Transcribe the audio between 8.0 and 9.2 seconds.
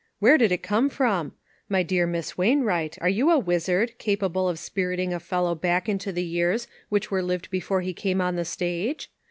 on the stage?